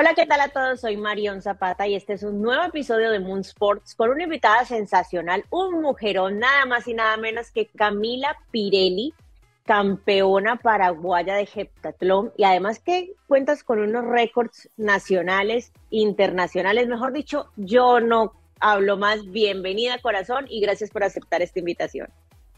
[0.00, 0.80] Hola, ¿qué tal a todos?
[0.80, 4.64] Soy Marion Zapata y este es un nuevo episodio de Moon Sports con una invitada
[4.64, 9.12] sensacional, un mujerón, nada más y nada menos que Camila Pirelli,
[9.66, 17.50] campeona paraguaya de heptatlón y además que cuentas con unos récords nacionales, internacionales, mejor dicho,
[17.56, 19.30] yo no hablo más.
[19.30, 22.08] Bienvenida, corazón, y gracias por aceptar esta invitación.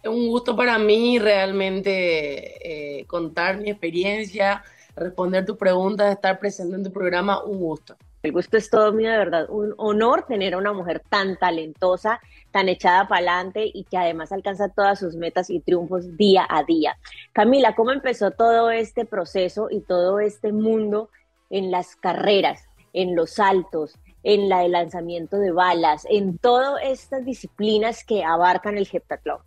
[0.05, 4.63] Un gusto para mí realmente eh, contar mi experiencia
[4.97, 7.97] responder tu pregunta, estar presente en tu programa, un gusto.
[8.23, 9.51] El gusto es todo mío, de verdad.
[9.51, 12.21] Un honor tener a una mujer tan talentosa,
[12.53, 16.63] tan echada para adelante y que además alcanza todas sus metas y triunfos día a
[16.63, 16.97] día.
[17.33, 21.11] Camila, ¿cómo empezó todo este proceso y todo este mundo
[21.51, 27.25] en las carreras, en los saltos, en la de lanzamiento de balas, en todas estas
[27.25, 29.39] disciplinas que abarcan el heptatlón?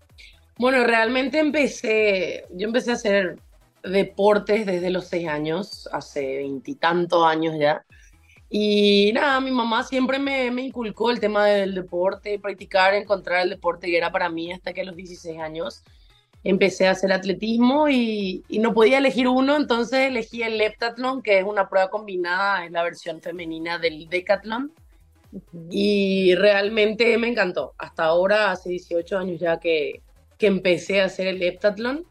[0.57, 3.39] Bueno, realmente empecé, yo empecé a hacer
[3.86, 7.86] deportes desde los seis años, hace veintitantos años ya.
[8.50, 13.50] Y nada, mi mamá siempre me, me, inculcó el tema del deporte, practicar, encontrar el
[13.50, 15.83] deporte que era para mí hasta que a los 16 años
[16.44, 21.39] empecé a hacer atletismo y, y, no podía elegir uno, entonces elegí el leptatlón, que
[21.39, 24.72] es una prueba combinada, es la versión femenina del decathlon.
[25.69, 27.73] Y realmente me encantó.
[27.78, 30.02] Hasta ahora, hace 18 años ya que,
[30.38, 32.06] que empecé a hacer el leptatlón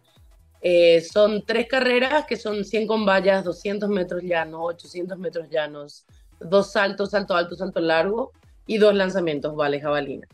[0.67, 6.07] eh, son tres carreras que son 100 con vallas, 200 metros llanos, 800 metros llanos,
[6.41, 8.33] dos saltos, salto alto, salto largo
[8.67, 10.27] y dos lanzamientos, vale, jabalina.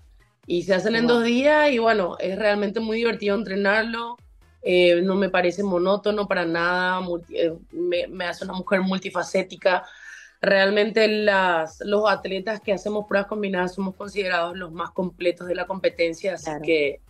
[0.47, 4.19] Y se hacen en dos días y bueno, es realmente muy divertido entrenarlo.
[4.63, 9.85] Eh, no me parece monótono para nada, eh, me, me, hace una mujer multifacética.
[10.41, 15.67] Realmente las, los atletas que hacemos pruebas combinadas somos considerados los más completos de la
[15.67, 17.01] competencia, así que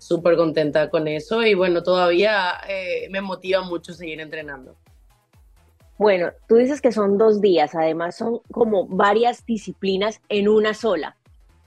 [0.00, 4.74] súper contenta con eso y bueno, todavía eh, me motiva mucho seguir entrenando.
[5.98, 11.16] Bueno, tú dices que son dos días, además son como varias disciplinas en una sola,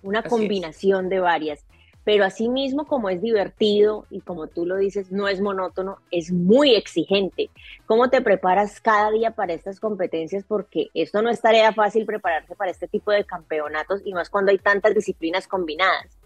[0.01, 1.63] una combinación de varias,
[2.03, 6.73] pero asimismo como es divertido y como tú lo dices, no es monótono, es muy
[6.73, 7.51] exigente.
[7.85, 10.43] ¿Cómo te preparas cada día para estas competencias?
[10.45, 14.51] Porque esto no es tarea fácil prepararse para este tipo de campeonatos y más cuando
[14.51, 16.17] hay tantas disciplinas combinadas.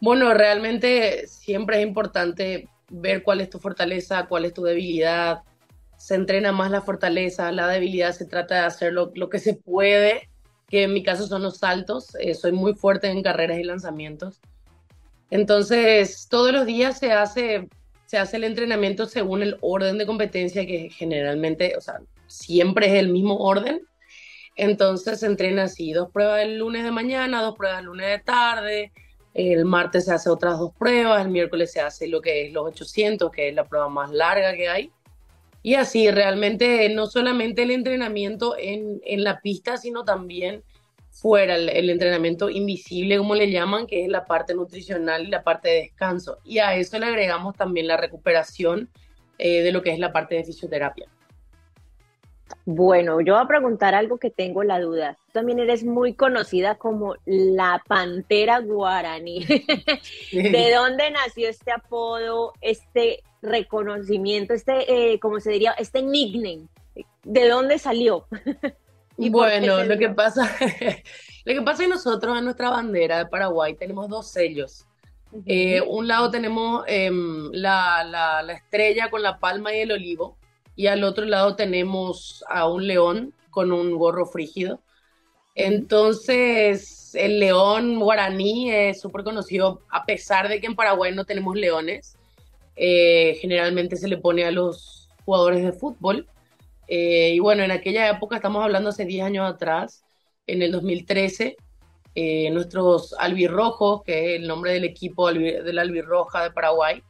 [0.00, 5.42] Bueno, realmente siempre es importante ver cuál es tu fortaleza, cuál es tu debilidad.
[5.98, 10.30] Se entrena más la fortaleza, la debilidad se trata de hacer lo, que se puede,
[10.68, 12.14] que en mi caso son los saltos.
[12.18, 14.40] Eh, soy muy fuerte en carreras y lanzamientos.
[15.30, 17.68] Entonces, todos los días se hace,
[18.06, 22.94] se hace el entrenamiento según el orden de competencia, que generalmente, o sea, siempre es
[22.94, 23.82] el mismo orden.
[24.56, 28.18] Entonces se entrena así, dos pruebas el lunes de mañana, dos pruebas el lunes de
[28.18, 28.92] tarde,
[29.34, 32.66] el martes se hace otras dos pruebas, el miércoles se hace lo que es los
[32.66, 34.90] 800, que es la prueba más larga que hay.
[35.62, 40.64] Y así, realmente no solamente el entrenamiento en, en la pista, sino también
[41.10, 45.68] fuera, el, entrenamiento invisible, como le llaman, que es la parte nutricional y la parte
[45.68, 46.38] de descanso.
[46.44, 48.88] Y a eso le agregamos también la recuperación
[49.38, 51.08] eh, de lo que es la parte de fisioterapia.
[52.64, 55.16] Bueno, yo voy a preguntar algo que tengo la duda.
[55.26, 59.44] Tú también eres muy conocida como la Pantera Guaraní.
[60.32, 65.72] ¿De dónde nació este apodo, este reconocimiento, este, eh, ¿cómo se diría?
[65.72, 66.68] Este nickname.
[67.24, 68.26] ¿De dónde salió?
[69.16, 70.42] bueno, lo que pasa,
[71.44, 74.86] lo que pasa es que nosotros en nuestra bandera de Paraguay tenemos dos sellos.
[75.46, 80.36] Eh, un lado tenemos em, la, la estrella con la palma y el olivo,
[80.80, 84.80] y al otro lado tenemos a un león con un gorro frígido.
[85.54, 91.54] Entonces, el león guaraní es súper conocido, a pesar de que en Paraguay no tenemos
[91.54, 92.16] leones.
[92.76, 96.26] Eh, generalmente se le pone a los jugadores de fútbol.
[96.88, 100.02] Eh, y bueno, en aquella época, estamos hablando hace 10 años atrás,
[100.46, 101.58] en el 2013,
[102.14, 107.02] eh, nuestros albirrojos, que es el nombre del equipo de la albirroja de Paraguay,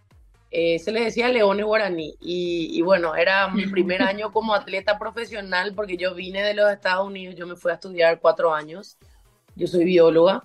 [0.51, 2.17] eh, se le decía Leones Guaraní.
[2.21, 7.07] Y, bueno, era mi primer año como atleta profesional porque yo vine de los Estados
[7.07, 8.99] Unidos, yo me fui a estudiar cuatro años,
[9.55, 10.45] yo soy bióloga.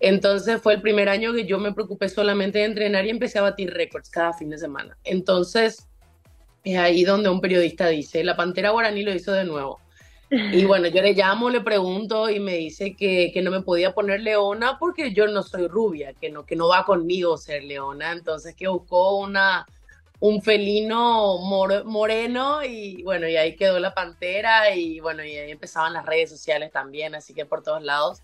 [0.00, 3.42] Entonces fue el primer año que yo me preocupé solamente de entrenar y empecé a
[3.42, 4.96] batir récords cada fin de semana.
[5.04, 5.86] Entonces
[6.64, 9.78] es ahí donde un periodista dice, la Pantera Guaraní lo hizo de nuevo.
[10.30, 13.92] Y bueno, yo le llamo, le pregunto y me dice que, que, no me podía
[13.92, 18.12] poner leona porque yo no soy rubia, que no, que no va conmigo ser leona.
[18.12, 19.66] Entonces que buscó una,
[20.20, 25.94] un felino moreno y bueno, y ahí quedó la pantera y bueno, y ahí empezaban
[25.94, 28.22] las redes sociales también, así que por todos lados.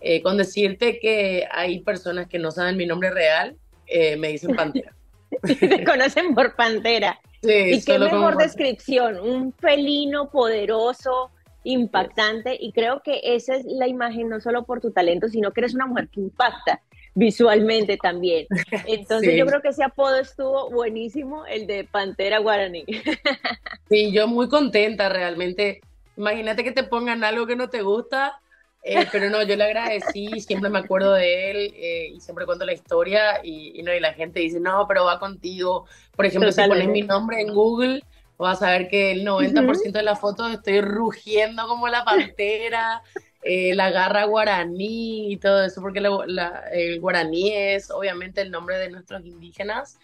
[0.00, 3.56] Eh, con decirte que hay personas que no saben mi nombre real,
[3.86, 4.94] eh, me dicen pantera.
[5.42, 7.20] Te conocen por pantera.
[7.42, 11.30] Sí, y qué mejor descripción, un felino poderoso,
[11.66, 15.60] impactante y creo que esa es la imagen no solo por tu talento, sino que
[15.60, 16.80] eres una mujer que impacta
[17.14, 18.46] visualmente también.
[18.86, 22.84] Entonces yo creo que ese apodo estuvo buenísimo, el de Pantera Guaraní.
[23.88, 25.80] Sí, yo muy contenta realmente.
[26.16, 28.40] Imagínate que te pongan algo que no te gusta,
[28.82, 32.66] eh, pero no, yo le agradecí, siempre me acuerdo de él eh, y siempre cuento
[32.66, 35.86] la historia y, no, y la gente dice, no, pero va contigo.
[36.16, 38.02] Por ejemplo, si pones mi nombre en Google,
[38.38, 43.02] vas a ver que el 90% de las fotos estoy rugiendo como la pantera.
[43.48, 48.90] Eh, la garra guaraní y todo eso, porque el guaraní es obviamente el nombre de
[48.90, 50.00] nuestros indígenas.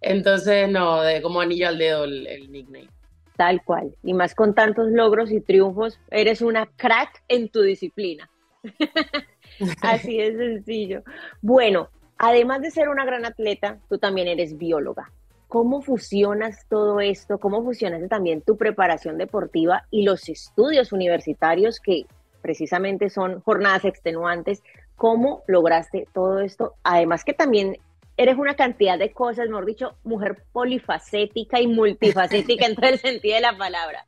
[0.00, 2.88] Entonces, no, de como anillo al dedo el, nickname.
[3.36, 3.94] Tal cual.
[4.02, 8.30] Y más con tantos logros y triunfos, eres una crack en tu disciplina.
[9.82, 11.02] Así es sencillo.
[11.42, 15.12] Bueno, además de ser una gran atleta, tú también eres bióloga.
[15.48, 17.38] ¿Cómo fusionas todo esto?
[17.38, 22.06] ¿Cómo fusionas también tu preparación deportiva y los estudios universitarios que
[22.46, 24.62] precisamente son jornadas extenuantes.
[24.94, 26.74] ¿Cómo lograste todo esto?
[26.84, 27.76] Además que también
[28.16, 33.34] eres una cantidad de cosas, mejor dicho, mujer polifacética y multifacética en todo el sentido
[33.34, 34.06] de la palabra.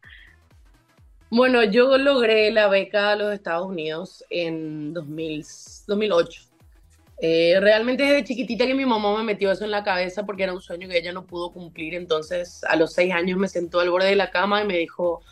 [1.30, 6.47] Bueno, yo logré la beca a los Estados Unidos en 2008.
[7.20, 10.52] Eh, realmente desde chiquitita que mi mamá me metió eso en la cabeza porque era
[10.52, 11.94] un sueño que ella no pudo cumplir.
[11.94, 15.22] Entonces, a los seis años me sentó al borde de la cama y me dijo,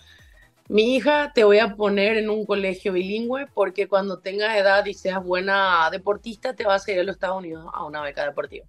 [0.69, 4.95] mi hija te voy a poner en un colegio bilingüe porque cuando tengas edad y
[4.95, 8.67] seas buena deportista te vas a ir a los Estados Unidos a una beca deportiva.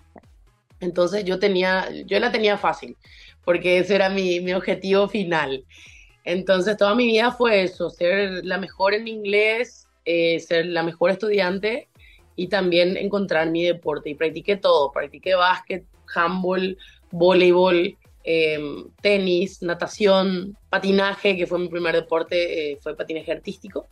[0.79, 2.95] Entonces yo tenía, yo la tenía fácil
[3.43, 5.65] porque ese era mi, mi objetivo final.
[6.23, 11.09] Entonces toda mi vida fue eso, ser la mejor en inglés, eh, ser la mejor
[11.09, 11.87] estudiante
[12.38, 14.12] y también encontrar mi deporte.
[14.12, 15.84] Y practiqué todo, practiqué básquet,
[16.16, 16.78] handball,
[17.12, 17.98] voleibol,
[18.30, 23.88] Em, tenis, natación, patinaje, que fue mi primer deporte, eh, fue patinaje artístico.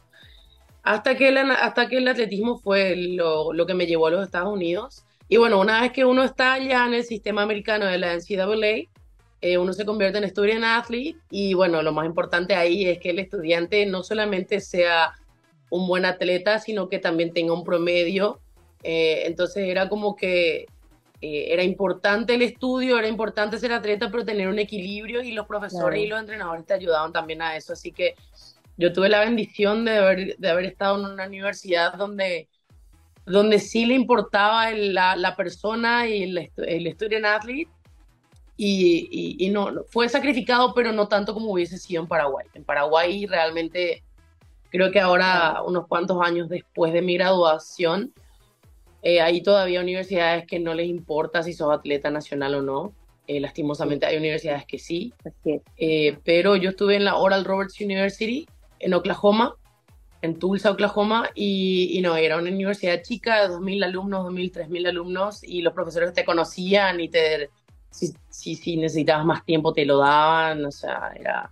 [0.84, 4.26] Hasta que, el, hasta que el atletismo fue lo, lo, que me llevó a los
[4.26, 5.06] Estados Unidos.
[5.30, 8.90] Y bueno, una vez que uno está allá en el sistema americano de la NCAA,
[9.40, 13.12] eh, uno se convierte en student athlete y bueno, lo más importante ahí es que
[13.12, 15.14] el estudiante no solamente sea
[15.70, 18.40] un buen atleta, sino que también tenga un promedio.
[18.84, 20.68] Eh, entonces era como que
[21.22, 25.48] eh, era importante el estudio, era importante ser atleta, pero tener un equilibrio y los
[25.48, 27.74] profesores y los entrenadores te ayudaban también a eso.
[27.74, 28.16] Así que
[28.78, 32.48] yo tuve la bendición de haber, de haber estado en una universidad donde,
[33.26, 37.72] donde sí le importaba la, la, persona y el, el student athlete.
[38.58, 42.46] Y, y, no, fue sacrificado, pero no tanto como hubiese sido en Paraguay.
[42.54, 44.02] En Paraguay realmente
[44.76, 48.14] creo que ahora, unos cuantos años después de mi graduación,
[49.02, 52.94] eh, hay todavía universidades que no les importa si sos atleta nacional o no.
[53.28, 55.14] Eh, lastimosamente hay universidades que sí.
[55.78, 58.48] Eh, pero yo estuve en la Oral Roberts University
[58.80, 59.56] en Oklahoma,
[60.22, 65.44] en Tulsa, Oklahoma, y, no, era una universidad chica de 2.000 alumnos, 2.000, 3.000 alumnos,
[65.44, 67.50] y los profesores te conocían y te,
[67.92, 71.52] si, si, necesitabas más tiempo te lo daban, o sea, era,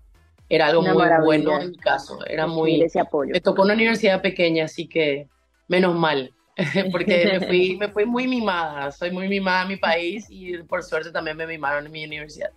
[0.56, 2.86] era algo muy bueno en mi caso, era muy...
[3.32, 5.28] Me tocó una universidad pequeña, así que
[5.68, 6.32] menos mal.
[6.92, 10.84] porque me fui, me fui muy mimada, soy muy mimada en mi país y por
[10.84, 12.52] suerte también me mimaron en mi universidad.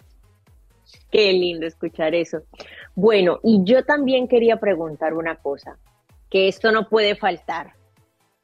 [1.11, 2.43] Qué lindo escuchar eso.
[2.95, 5.79] Bueno, y yo también quería preguntar una cosa,
[6.31, 7.75] que esto no puede faltar.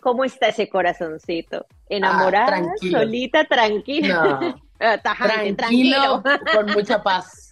[0.01, 1.67] ¿Cómo está ese corazoncito?
[1.89, 2.57] ¿Enamorada?
[2.57, 3.45] Ah, ¿Solita?
[3.45, 4.57] ¿Tranquila?
[4.81, 4.99] Ah,
[5.57, 6.23] tranquilo,
[6.53, 7.51] con mucha paz.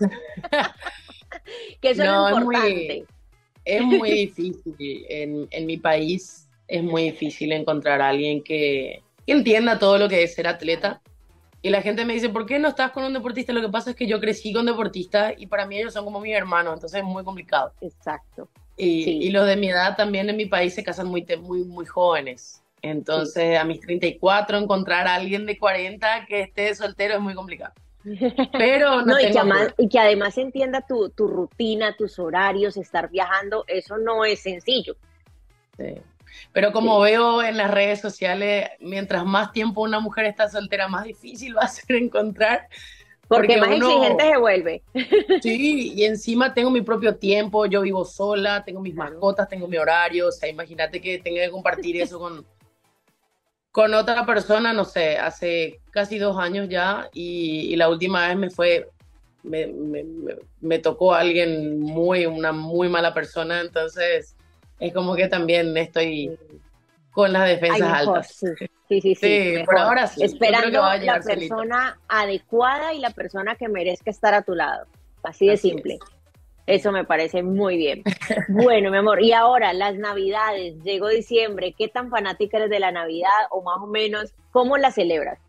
[1.80, 3.04] Que eso no, es importante.
[3.64, 5.06] Es muy, es muy difícil.
[5.08, 9.02] En, en mi país es muy difícil encontrar a alguien que,
[9.32, 11.00] entienda todo lo que es ser atleta.
[11.62, 13.52] Y la gente me dice, ¿por qué no estás con un deportista?
[13.52, 16.20] Lo que pasa es que yo crecí con deportistas y para mí ellos son como
[16.20, 17.72] mis hermanos, entonces es muy complicado.
[17.82, 18.48] Exacto.
[18.78, 22.62] Y, los de mi edad también en mi país se casan muy, muy, muy jóvenes.
[22.80, 27.74] Entonces, a mis 34, encontrar a alguien de 40 que esté soltero es muy complicado.
[28.52, 33.10] Pero no, y, que además, y, que además, entienda tu, tu rutina, tus horarios, estar
[33.10, 34.96] viajando, eso no es sencillo.
[35.76, 35.94] Sí.
[36.52, 41.04] Pero como veo en las redes sociales, mientras más tiempo una mujer está soltera, más
[41.04, 42.68] difícil va a ser encontrar.
[43.28, 44.82] Porque, más exigente se vuelve.
[45.42, 49.76] Sí, y encima tengo mi propio tiempo, yo vivo sola, tengo mis mascotas, tengo mi
[49.76, 52.44] horario, o sea, imagínate que tenga que compartir eso con,
[53.72, 58.50] con otra persona, no sé, hace casi dos años ya, y, la última vez me
[58.50, 58.88] fue,
[59.42, 60.04] me, me,
[60.60, 64.36] me, tocó alguien muy, una muy mala persona, entonces
[64.80, 66.36] es como que también estoy
[67.12, 68.44] con las defensas altas.
[68.88, 69.54] Sí, sí, sí.
[69.64, 70.24] por ahora sí.
[70.24, 74.86] Esperando la persona adecuada y la persona que merezca estar a tu lado.
[75.22, 75.98] Así de simple.
[76.70, 78.04] Eso me parece muy bien.
[78.48, 82.92] Bueno, mi amor, y ahora las navidades, llegó diciembre, ¿qué tan fanática eres de la
[82.92, 85.40] Navidad o más o menos cómo la celebras?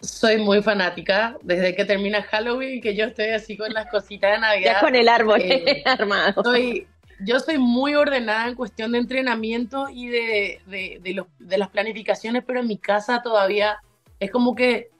[0.00, 4.38] Soy muy fanática desde que termina Halloween, que yo estoy así con las cositas de
[4.40, 4.72] Navidad.
[4.74, 6.44] Ya con el árbol eh, armado.
[6.44, 6.86] Soy,
[7.20, 12.60] yo soy muy ordenada en cuestión de entrenamiento y de, de, de las planificaciones, pero
[12.60, 13.78] en mi casa todavía
[14.20, 14.90] es como que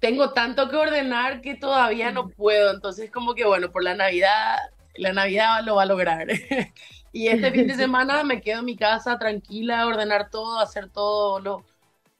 [0.00, 2.72] tengo tanto que ordenar que todavía no puedo.
[2.72, 4.58] Entonces, como que bueno, por la Navidad
[4.94, 6.26] la Navidad lo va a lograr.
[7.12, 11.40] y este fin de semana me quedo en mi casa tranquila, ordenar todo, hacer todo,
[11.40, 11.64] lo,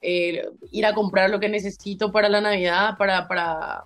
[0.01, 3.85] eh, ir a comprar lo que necesito para la Navidad, para, para,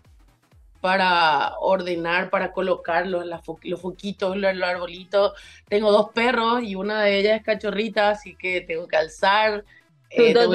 [0.81, 3.25] para ordenar, para colocar los,
[3.63, 5.33] los foquitos, los, arbolitos.
[5.69, 9.65] Tengo dos perros y una de ellas es cachorrita, así que tengo que alzar.
[10.11, 10.53] Eh, tengo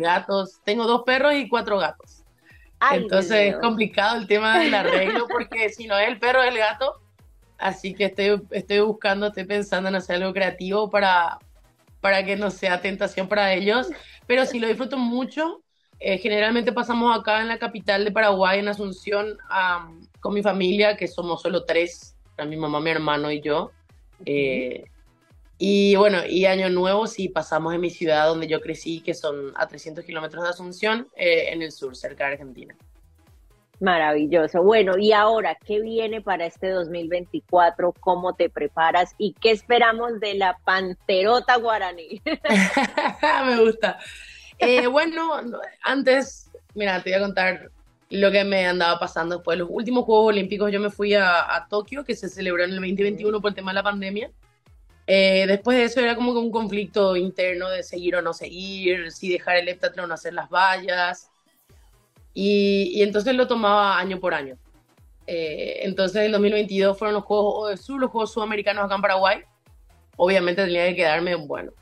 [0.00, 0.60] gatos.
[0.64, 2.24] Tengo dos perros y cuatro gatos.
[2.92, 6.58] Entonces es complicado el tema del arreglo porque si no es el perro, es el
[6.58, 7.00] gato
[7.58, 11.38] Así que estoy, estoy buscando, estoy pensando en hacer algo creativo para,
[12.00, 13.88] para que no sea tentación para ellos,
[14.26, 15.62] pero sí lo disfruto mucho.
[16.00, 19.36] Eh, generalmente pasamos acá en la capital de Paraguay, en Asunción,
[20.20, 23.72] con mi familia, que somos solo tres, mi mamá, mi hermano y yo.
[24.24, 24.84] Eh,
[25.58, 29.52] y bueno, y Año Nuevo sí pasamos en mi ciudad donde yo crecí, que son
[29.56, 32.76] a 300 kilómetros de Asunción, eh, en el sur, cerca de Argentina.
[33.80, 34.62] Maravilloso.
[34.62, 37.92] Bueno, y ahora, ¿qué viene para este 2024?
[38.00, 39.14] ¿Cómo te preparas?
[39.18, 42.20] ¿Y qué esperamos de la Panterota Guaraní?
[43.46, 43.98] Me gusta.
[44.58, 45.40] Eh, bueno,
[45.82, 47.70] antes, mira, te voy a contar
[48.10, 50.72] lo que me andaba pasando después de los últimos Juegos Olímpicos.
[50.72, 53.76] Yo me fui a, Tokio, que se celebró en el 2021 por el tema de
[53.76, 54.30] la pandemia.
[55.06, 59.30] Eh, después de eso era como un conflicto interno de seguir o no seguir, si
[59.30, 61.30] dejar el heptatlón hacer las vallas.
[62.40, 64.56] Y, entonces lo tomaba año por año.
[65.26, 69.40] Eh, entonces en 2022 fueron los Juegos de Sur, los Juegos Sudamericanos acá en Paraguay.
[70.16, 71.72] Obviamente tenía que quedarme, bueno.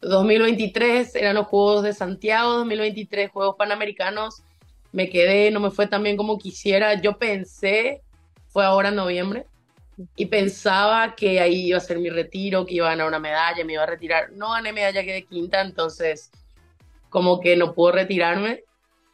[0.00, 4.42] 2023 eran los Juegos de Santiago, 2023 Juegos Panamericanos.
[4.90, 6.94] Me quedé, no me fue tan bien como quisiera.
[6.94, 8.00] Yo pensé,
[8.48, 9.44] fue ahora en noviembre,
[10.16, 13.62] y pensaba que ahí iba a ser mi retiro, que iba a ganar una medalla,
[13.66, 14.32] me iba a retirar.
[14.32, 16.30] No gané medalla, quedé quinta, entonces
[17.10, 18.64] como que no puedo retirarme.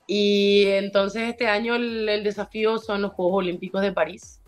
[0.07, 4.41] Y entonces este año el, desafío son los Juegos Olímpicos de París.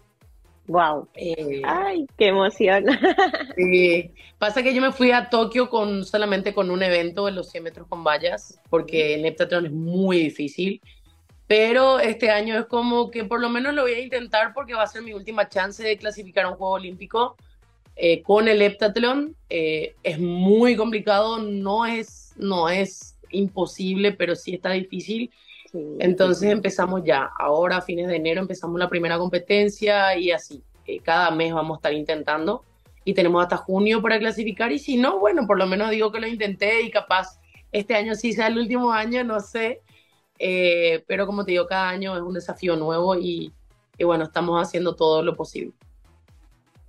[0.66, 1.08] Wow.
[1.14, 2.84] Eh, Ay, qué emoción.
[3.56, 4.12] Sí.
[4.38, 7.64] Pasa que yo me fui a Tokio con solamente con un evento de los 100
[7.64, 10.80] metros con vallas, porque el heptatlón es muy difícil.
[11.48, 14.82] Pero este año es como que por lo menos lo voy a intentar porque va
[14.82, 17.36] a ser mi última chance de clasificar a un Juego Olímpico
[17.96, 19.34] eh, con el heptatlón.
[19.48, 25.30] Eh, es muy complicado, no es, no es imposible, pero sí está difícil.
[25.98, 31.00] Entonces empezamos ya, ahora a fines de enero empezamos la primera competencia y así, eh,
[31.00, 32.64] cada mes vamos a estar intentando
[33.04, 36.20] y tenemos hasta junio para clasificar y si no, bueno, por lo menos digo que
[36.20, 37.38] lo intenté y capaz
[37.70, 39.82] este año sí sea el último año, no sé,
[40.38, 43.52] eh, pero como te digo, cada año es un desafío nuevo y,
[43.98, 45.74] y bueno, estamos haciendo todo lo posible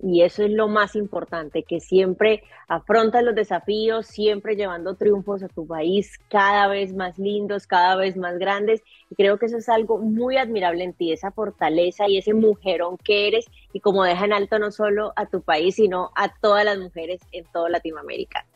[0.02, 5.48] y eso es lo más importante, que siempre afrontas los desafíos, siempre llevando triunfos a
[5.48, 8.82] tu país cada vez más lindos, cada vez más grandes.
[9.10, 12.96] Y creo que eso es algo muy admirable en ti, esa fortaleza y ese mujerón
[12.96, 16.64] que eres y como deja en alto no solo a tu país, sino a todas
[16.64, 18.46] las mujeres en toda Latinoamérica.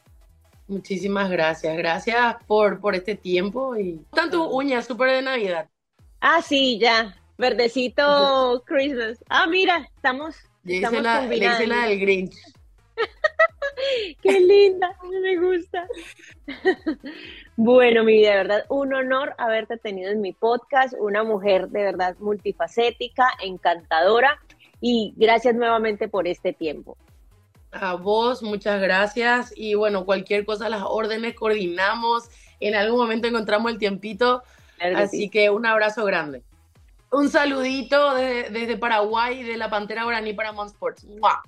[0.66, 5.68] Muchísimas gracias, gracias por, por este tiempo y tanto uñas súper de Navidad.
[6.20, 9.22] Ah, sí, ya, verdecito Christmas.
[9.28, 11.00] Ah, mira, estamos le hice,
[11.66, 12.34] la, del Grinch.
[14.22, 15.86] Qué linda, me gusta.
[17.56, 21.82] bueno, mi vida, de verdad, un honor haberte tenido en mi podcast, una mujer de
[21.82, 24.40] verdad multifacética, encantadora,
[24.80, 26.96] y gracias nuevamente por este tiempo.
[27.72, 29.52] A vos, muchas gracias.
[29.56, 32.28] Y bueno, cualquier cosa, las órdenes, coordinamos.
[32.60, 34.42] En algún momento encontramos el tiempito.
[34.78, 36.42] así que un abrazo grande.
[37.10, 41.04] Un saludito desde Paraguay, de la Pantera Guaraní para Monsports.
[41.04, 41.42] ¡Mua!